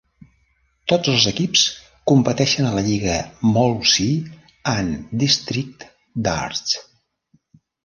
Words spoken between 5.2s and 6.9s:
District Darts.